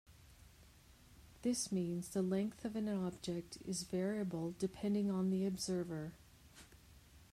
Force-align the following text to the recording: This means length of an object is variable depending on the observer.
This 1.43 1.71
means 1.71 2.15
length 2.15 2.65
of 2.65 2.75
an 2.75 2.89
object 2.89 3.59
is 3.67 3.83
variable 3.83 4.55
depending 4.57 5.11
on 5.11 5.29
the 5.29 5.45
observer. 5.45 6.13